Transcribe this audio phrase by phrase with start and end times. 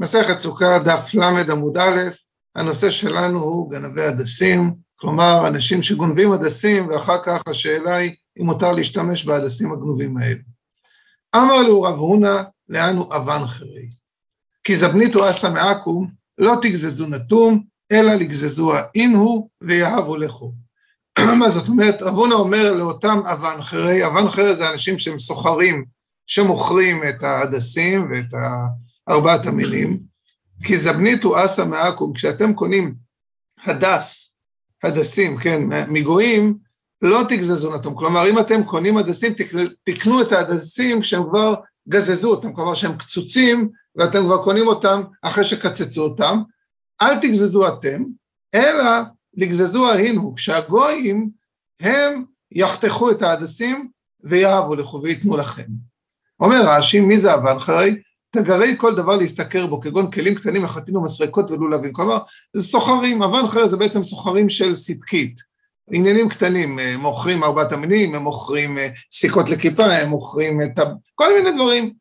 [0.00, 2.00] מסכת סוכה, דף ל עמוד א',
[2.56, 8.72] הנושא שלנו הוא גנבי הדסים, כלומר, אנשים שגונבים הדסים, ואחר כך השאלה היא אם מותר
[8.72, 10.40] להשתמש בהדסים הגנובים האלה.
[11.36, 13.88] אמר לו רב הונא, לאן הוא אבן חרי?
[14.64, 16.06] כי זבניתו אסא מעכו"ם,
[16.38, 20.52] לא תגזזו נתום, אלא לגזזוה אינהו ויהבו לכו.
[21.38, 22.02] מה זאת אומרת?
[22.02, 25.84] רב הונא אומר לאותם אבן חרי, אבן חרי זה אנשים שהם סוחרים,
[26.26, 28.34] שמוכרים את ההדסים ואת
[29.10, 30.00] ארבעת המינים,
[30.62, 32.94] כי זבניתו אסא מעכו"ם, כשאתם קונים
[33.64, 34.32] הדס,
[34.82, 36.58] הדסים, כן, מגויים,
[37.02, 37.94] לא תגזזו נתום.
[37.94, 39.32] כלומר, אם אתם קונים הדסים,
[39.84, 41.54] תקנו את ההדסים כשהם כבר
[41.88, 46.42] גזזו אותם, כלומר שהם קצוצים, ואתם כבר קונים אותם אחרי שקצצו אותם.
[47.02, 48.02] אל תגזזו אתם,
[48.54, 48.84] אלא
[49.34, 51.30] לגזזו ההינו, כשהגויים
[51.80, 55.66] הם יחתכו את ההדסים ויאהבו לכו וייתנו לכם.
[56.40, 57.96] אומר רש"י, מי זה חרי?
[58.30, 61.92] תגרי כל דבר להשתכר בו, כגון כלים קטנים, מחטין ומסרקות ולולבים.
[61.92, 62.18] כלומר,
[62.56, 65.40] זה סוחרים, אבן חרי זה בעצם סוחרים של סדקית.
[65.92, 70.82] עניינים קטנים, אה, מוכרים ארבעת המינים, הם מוכרים אה, סיכות לכיפה, הם מוכרים את ה...
[71.14, 71.92] כל מיני דברים.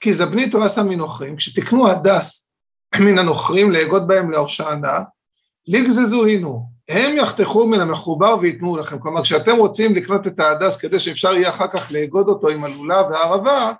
[0.00, 2.48] כי זבנית תורה שם מנוכרים, כשתקנו הדס
[3.00, 5.00] מן הנוכרים, לאגוד בהם להושענה,
[5.66, 8.98] לגזזו הינו, הם יחתכו מן המחובר וייתנו לכם.
[8.98, 13.02] כלומר, כשאתם רוצים לקנות את ההדס כדי שאפשר יהיה אחר כך לאגוד אותו עם הלולה
[13.02, 13.72] והערבה,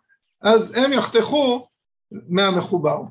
[0.42, 1.67] אז הם יחתכו
[2.12, 3.02] מהמחובר.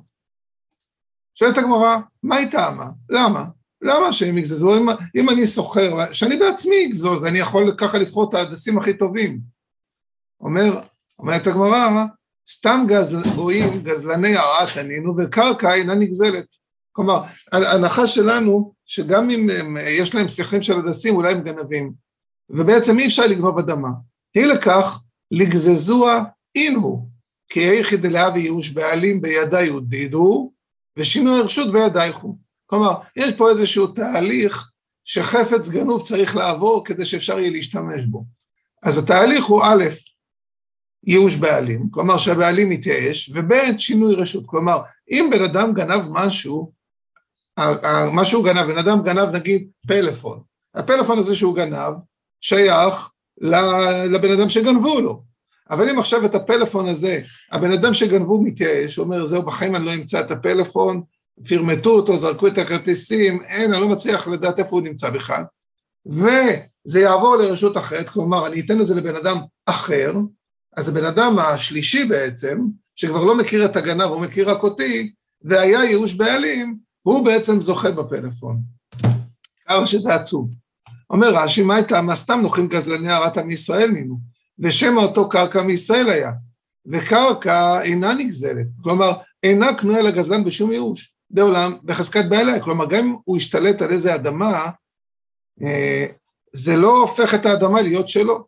[1.36, 2.89] שואלת הגמרא, מה היא טעמה?
[3.09, 3.45] למה?
[3.81, 4.77] למה שהם יגזזו?
[4.77, 9.39] אם, אם אני סוחר, שאני בעצמי אגזוז, אני יכול ככה לבחור את ההדסים הכי טובים.
[10.41, 10.80] אומר,
[11.19, 12.05] אומרת הגמרא,
[12.50, 16.45] סתם גזל, גויים גזלני הרעת ענינו וקרקע אינה נגזלת.
[16.91, 21.94] כלומר, ההנחה שלנו, שגם אם הם, יש להם שכלים של הדסים, אולי הם גנבים.
[22.50, 23.89] ובעצם אי אפשר לגנוב אדמה.
[24.33, 25.00] היא לכך,
[25.31, 26.23] לגזזוה
[26.55, 27.07] אינו,
[27.54, 30.52] כי היכי דלהבי ייאוש בעלים בידי יודידו,
[30.98, 32.38] ושינוי הרשות בידייך הוא.
[32.66, 34.72] כלומר, יש פה איזשהו תהליך
[35.06, 38.25] שחפץ גנוב צריך לעבור כדי שאפשר יהיה להשתמש בו.
[38.84, 39.84] אז התהליך הוא א',
[41.03, 44.44] ייאוש בעלים, כלומר שהבעלים מתייאש, וב', שינוי רשות.
[44.46, 44.81] כלומר,
[45.12, 46.72] אם בן אדם גנב משהו,
[48.12, 50.42] מה שהוא גנב, בן אדם גנב נגיד פלאפון,
[50.75, 51.94] הפלאפון הזה שהוא גנב
[52.42, 53.12] שייך
[54.12, 55.32] לבן אדם שגנבו לו.
[55.73, 59.94] אבל אם עכשיו את הפלאפון הזה, הבן אדם שגנבו מתייאש, אומר זהו בחיים אני לא
[59.94, 61.01] אמצא את הפלאפון,
[61.47, 65.44] פרמטו אותו, זרקו את הכרטיסים, אין, אני לא מצליח לדעת איפה הוא נמצא בכלל,
[66.06, 70.13] וזה יעבור לרשות אחרת, כלומר אני אתן את זה לבן אדם אחר,
[70.78, 72.59] אז הבן אדם השלישי בעצם,
[72.95, 77.91] שכבר לא מכיר את הגנב, הוא מכיר רק אותי, והיה ייאוש בעלים, הוא בעצם זוכה
[77.91, 78.59] בפלאפון.
[79.66, 80.50] כמה שזה עצוב.
[81.09, 86.09] אומר רש"י, מה הייתה, מה סתם נוחים גזלני הרתא מישראל נינו, ושמא אותו קרקע מישראל
[86.09, 86.31] היה,
[86.86, 89.12] וקרקע אינה נגזלת, כלומר,
[89.44, 94.16] אינה קנויה לגזלן בשום ייאוש, דעולם בחזקת בעליה, כלומר, גם אם הוא השתלט על איזה
[94.16, 94.69] אדמה,
[95.63, 96.06] אה,
[96.53, 98.46] זה לא הופך את האדמה להיות שלו.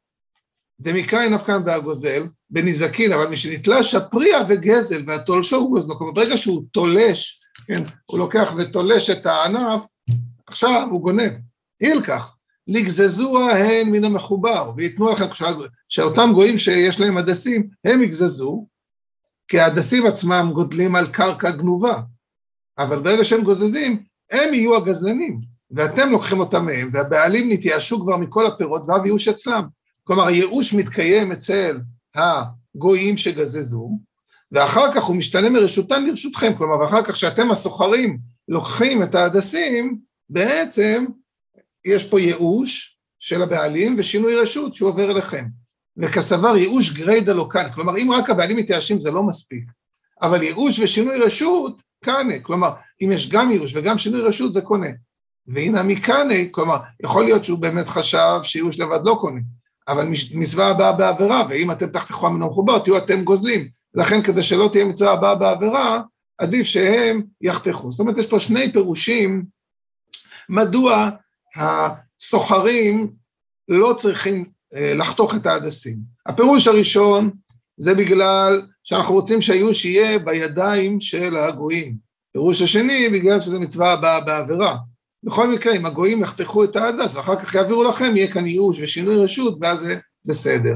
[0.79, 7.39] דמיקראי נפקן בהגוזל, בנזקין, אבל משנתלש הפריע וגזל והתולשו הוא גוזלו, כלומר ברגע שהוא תולש,
[7.67, 9.83] כן, הוא לוקח ותולש את הענף,
[10.47, 11.31] עכשיו הוא גונב.
[11.81, 12.34] אילקח,
[12.67, 15.25] לגזזוה הן מן המחובר, וייתנו לכם,
[15.89, 18.67] שאותם גויים שיש להם הדסים, הם יגזזו,
[19.47, 22.01] כי ההדסים עצמם גודלים על קרקע גנובה,
[22.77, 28.45] אבל ברגע שהם גוזזים, הם יהיו הגזלנים, ואתם לוקחים אותם מהם, והבעלים נתייאשו כבר מכל
[28.45, 29.63] הפירות, ואף ייאוש אצלם.
[30.03, 31.79] כלומר, הייאוש מתקיים אצל
[32.15, 33.99] הגויים שגזזו,
[34.51, 39.99] ואחר כך הוא משתנה מרשותן לרשותכם, כלומר, ואחר כך שאתם הסוחרים לוקחים את ההדסים,
[40.29, 41.05] בעצם
[41.85, 45.45] יש פה ייאוש של הבעלים ושינוי רשות שהוא עובר אליכם.
[45.97, 49.63] וכסבר ייאוש גריידא לא כאן, כלומר, אם רק הבעלים מתייאשים זה לא מספיק,
[50.21, 54.89] אבל ייאוש ושינוי רשות, קנה, כלומר, אם יש גם ייאוש וגם שינוי רשות זה קונה.
[55.47, 59.39] והנה מקנה, כלומר, יכול להיות שהוא באמת חשב שייאוש לבד לא קונה,
[59.87, 63.67] אבל מצווה הבאה בעבירה, ואם אתם תחתכו המנו מחובר, תהיו אתם גוזלים.
[63.95, 66.01] לכן כדי שלא תהיה מצווה הבאה בעבירה,
[66.37, 67.91] עדיף שהם יחתכו.
[67.91, 69.45] זאת אומרת, יש פה שני פירושים
[70.49, 71.09] מדוע
[71.55, 73.13] הסוחרים
[73.67, 75.97] לא צריכים אה, לחתוך את ההדסים.
[76.25, 77.31] הפירוש הראשון
[77.77, 81.97] זה בגלל שאנחנו רוצים שהאיוש יהיה בידיים של הגויים.
[82.33, 84.77] פירוש השני, בגלל שזה מצווה הבאה בעבירה.
[85.23, 89.15] בכל מקרה, אם הגויים יחתכו את ההדס ואחר כך יעבירו לכם, יהיה כאן ייאוש ושינוי
[89.15, 90.75] רשות, ואז זה בסדר.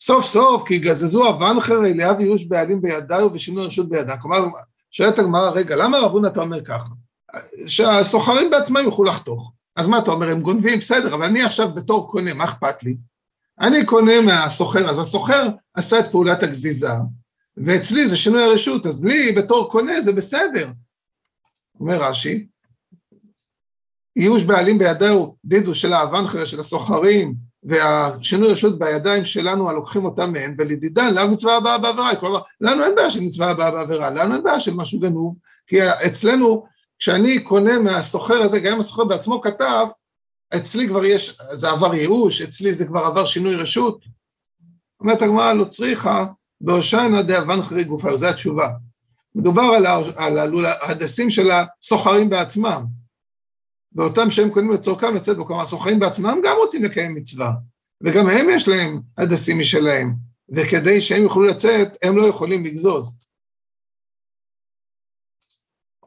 [0.00, 4.16] סוף סוף, כי גזזו אבן חרי ליד ייאוש בעלים בידיו ושינוי רשות בידם.
[4.22, 4.44] כלומר,
[4.90, 6.88] שואלת הגמרא, רגע, למה רב הונא אתה אומר ככה?
[7.66, 9.52] שהסוחרים בעצמם יוכלו לחתוך.
[9.76, 10.78] אז מה אתה אומר, הם גונבים?
[10.78, 12.96] בסדר, אבל אני עכשיו בתור קונה, מה אכפת לי?
[13.60, 16.90] אני קונה מהסוחר, אז הסוחר עשה את פעולת הגזיזה,
[17.56, 20.70] ואצלי זה שינוי הרשות, אז לי בתור קונה זה בסדר.
[21.80, 22.46] אומר רש"י,
[24.16, 30.54] ייאוש בעלים בידיו דידו של האבנחר, של הסוחרים, והשינוי רשות בידיים שלנו הלוקחים אותם מהן,
[30.58, 34.42] ולדידן לאו מצווה הבאה בעבירה, כלומר, לנו אין בעיה של מצווה הבאה בעבירה, לנו אין
[34.42, 35.76] בעיה של משהו גנוב, כי
[36.06, 36.66] אצלנו,
[36.98, 39.86] כשאני קונה מהסוחר הזה, גם אם הסוחר בעצמו כתב,
[40.56, 44.04] אצלי כבר יש, זה עבר ייאוש, אצלי זה כבר עבר שינוי רשות.
[45.00, 46.26] אומרת הגמרא לא צריכה,
[46.60, 48.68] בהושענא דאבנחרי גופה, זו התשובה.
[49.34, 52.84] מדובר על, על ההדסים של הסוחרים בעצמם.
[53.92, 57.52] ואותם שהם קונים לצורכם לצאת בו, כלומר הסוחרים בעצמם גם רוצים לקיים מצווה,
[58.00, 60.14] וגם הם יש להם הדסים משלהם,
[60.48, 63.14] וכדי שהם יוכלו לצאת, הם לא יכולים לגזוז.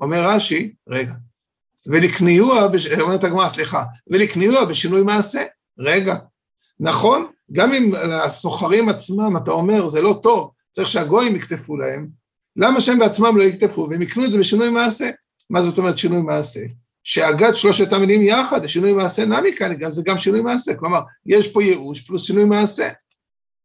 [0.01, 1.13] אומר רש"י, רגע,
[1.85, 2.67] ולקניוע,
[3.01, 5.43] אומרת הגמרא, סליחה, ולקניוע בשינוי מעשה,
[5.79, 6.15] רגע,
[6.79, 7.91] נכון, גם אם
[8.23, 12.07] הסוחרים עצמם, אתה אומר, זה לא טוב, צריך שהגויים יקטפו להם,
[12.55, 15.09] למה שהם בעצמם לא יקטפו, והם יקנו את זה בשינוי מעשה?
[15.49, 16.61] מה זאת אומרת שינוי מעשה?
[17.03, 21.63] שאגד שלושת המילים יחד, שינוי מעשה נמי כאן, זה גם שינוי מעשה, כלומר, יש פה
[21.63, 22.89] ייאוש פלוס שינוי מעשה.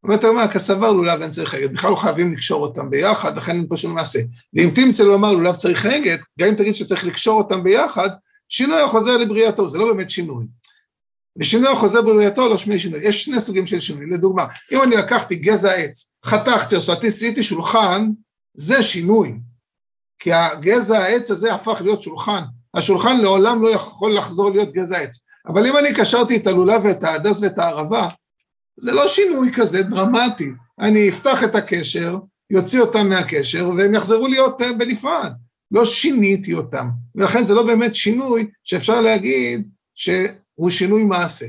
[0.05, 3.67] אומרת הגמרא, כסבר לולב אין צריך אגד, בכלל לא חייבים לקשור אותם ביחד, לכן אין
[3.69, 4.19] פה שינוי מעשה.
[4.55, 8.09] ואם תמצא לומר לולב צריך אגד, גם אם תגיד שצריך לקשור אותם ביחד,
[8.49, 10.45] שינוי החוזר לבריאתו, זה לא באמת שינוי.
[11.37, 15.35] ושינוי החוזר בבריאתו לא שמי שינוי, יש שני סוגים של שינוי, לדוגמה, אם אני לקחתי
[15.35, 18.11] גזע עץ, חתכתי אותו, עשיתי שולחן,
[18.55, 19.35] זה שינוי,
[20.19, 22.43] כי הגזע העץ הזה הפך להיות שולחן,
[22.75, 25.25] השולחן לעולם לא יכול לחזור להיות גזע עץ.
[25.47, 28.09] אבל אם אני קשרתי את הלולב ואת ההדס ואת הערבה,
[28.77, 30.51] זה לא שינוי כזה דרמטי.
[30.81, 32.19] אני אפתח את הקשר,
[32.51, 35.33] יוציא אותם מהקשר, והם יחזרו להיות אה, בנפרד.
[35.71, 36.89] לא שיניתי אותם.
[37.15, 41.47] ולכן זה לא באמת שינוי שאפשר להגיד שהוא שינוי מעשה.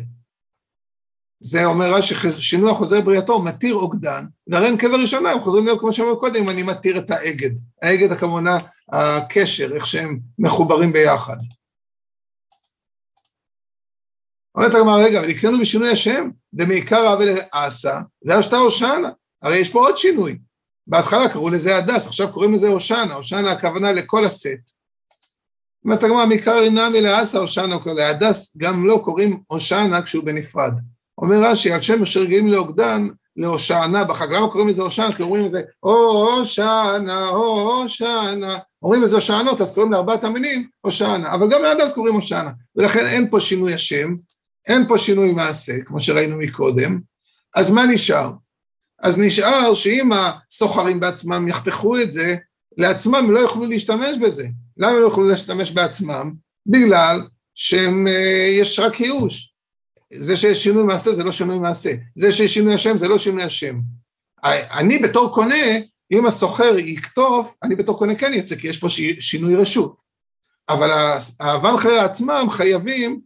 [1.40, 5.80] זה אומר רש"י, שינוי החוזר בריאתו מתיר אוגדן, והרי אין קבר ראשונה, הם חוזרים להיות
[5.80, 7.52] כמו שאמרו קודם, אני מתיר את האגד.
[7.82, 8.58] האגד הכוונה
[8.90, 11.38] הקשר, איך שהם מחוברים ביחד.
[14.56, 19.10] אומרת הגמרא, רגע, אבל יקראנו בשינוי השם, דמעיקר אבל עשה, והשתה הושענא.
[19.42, 20.38] הרי יש פה עוד שינוי.
[20.88, 24.48] בהתחלה קראו לזה הדס, עכשיו קוראים לזה הושענא, הושענא הכוונה לכל הסט.
[25.86, 30.74] אומרת הגמרא, מעיקר אינמי לעשה הושענא, להדס גם לא קוראים הושענא כשהוא בנפרד.
[31.18, 34.32] אומר רש"י, על שם אשר רגילים לעוגדן, להושענא בחג.
[34.32, 35.16] למה קוראים לזה הושענא?
[35.16, 38.58] כי אומרים לזה הושענא, הושענא.
[38.84, 41.28] אומרים לזה הושענות, אז קוראים לארבעת המינים הושענא.
[41.28, 42.50] אבל גם אז קוראים הושענא.
[42.76, 44.16] ולכן אין פה שינוי השם,
[44.68, 47.00] אין פה שינוי מעשה, כמו שראינו מקודם.
[47.56, 48.32] אז מה נשאר?
[49.00, 52.36] אז נשאר שאם הסוחרים בעצמם יחתכו את זה,
[52.78, 54.48] לעצמם הם לא יוכלו להשתמש בזה.
[54.78, 56.34] למה הם לא יוכלו להשתמש בעצמם?
[56.66, 57.22] בגלל
[57.56, 59.54] שיש רק ייאוש.
[60.14, 63.44] זה שיש שינוי מעשה זה לא שינוי מעשה, זה שיש שינוי השם זה לא שינוי
[63.44, 63.80] השם.
[64.44, 65.66] אני בתור קונה,
[66.12, 68.88] אם הסוחר יקטוף, אני בתור קונה כן יצא, כי יש פה
[69.20, 70.02] שינוי רשות.
[70.70, 70.90] אבל
[71.40, 73.20] האבנחר עצמם חייבים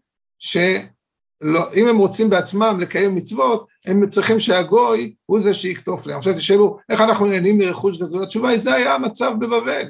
[1.44, 6.18] שלא, אם הם רוצים בעצמם לקיים מצוות, הם צריכים שהגוי הוא זה שיקטוף להם.
[6.18, 8.24] עכשיו תשאלו, איך אנחנו נהנים מרכוש גזול?
[8.24, 9.84] התשובה היא, זה היה המצב בבבל,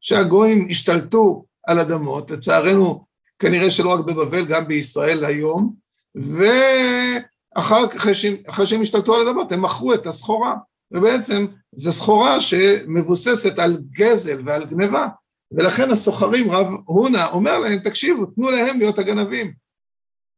[0.00, 3.04] שהגויים השתלטו על אדמות, לצערנו
[3.38, 5.74] כנראה שלא רק בבבל, גם בישראל היום,
[6.14, 8.06] ואחר כך,
[8.48, 10.54] אחרי שהם השתלטו על אדמות, הם מכרו את הסחורה,
[10.92, 15.06] ובעצם זו סחורה שמבוססת על גזל ועל גניבה,
[15.52, 19.61] ולכן הסוחרים, רב הונא אומר להם, תקשיבו, תנו להם להיות הגנבים.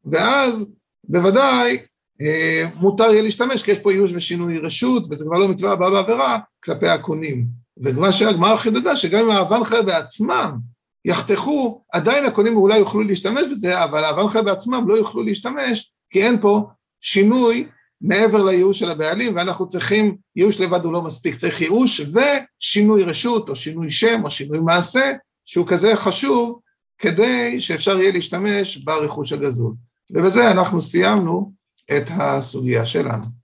[0.07, 0.67] ואז
[1.05, 1.79] בוודאי
[2.21, 5.91] אה, מותר יהיה להשתמש, כי יש פה איוש ושינוי רשות, וזה כבר לא מצווה הבאה
[5.91, 7.47] בעבירה כלפי הקונים.
[7.83, 10.57] וכמה שהגמרא חידדה, שגם אם האבן חיה בעצמם
[11.05, 16.41] יחתכו, עדיין הקונים אולי יוכלו להשתמש בזה, אבל האבן בעצמם לא יוכלו להשתמש, כי אין
[16.41, 16.67] פה
[17.01, 17.67] שינוי
[18.01, 23.49] מעבר לייאוש של הבעלים, ואנחנו צריכים, ייאוש לבד הוא לא מספיק, צריך ייאוש ושינוי רשות,
[23.49, 25.13] או שינוי שם, או שינוי מעשה,
[25.45, 26.61] שהוא כזה חשוב,
[26.99, 29.73] כדי שאפשר יהיה להשתמש ברכוש הגזול.
[30.11, 31.53] ובזה אנחנו סיימנו
[31.97, 33.44] את הסוגיה שלנו.